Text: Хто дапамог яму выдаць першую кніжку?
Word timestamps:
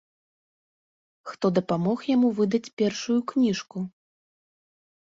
Хто 1.31 1.45
дапамог 1.57 1.99
яму 2.15 2.33
выдаць 2.41 2.65
першую 2.85 3.19
кніжку? 3.35 3.79